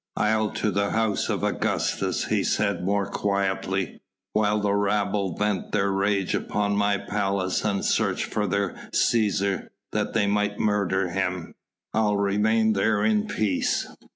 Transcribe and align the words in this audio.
"I'll 0.17 0.49
to 0.53 0.71
the 0.71 0.89
House 0.89 1.29
of 1.29 1.43
Augustus," 1.43 2.25
he 2.25 2.43
said 2.43 2.83
more 2.83 3.05
quietly, 3.05 4.01
"while 4.33 4.59
the 4.59 4.73
rabble 4.73 5.35
vent 5.37 5.73
their 5.73 5.91
rage 5.91 6.33
upon 6.33 6.75
my 6.75 6.97
palace 6.97 7.63
and 7.63 7.85
search 7.85 8.25
for 8.25 8.47
their 8.47 8.73
Cæsar 8.91 9.67
that 9.91 10.13
they 10.13 10.25
might 10.25 10.57
murder 10.57 11.11
him, 11.11 11.53
I'll 11.93 12.17
remain 12.17 12.73
there 12.73 13.05
in 13.05 13.27
peace. 13.27 13.87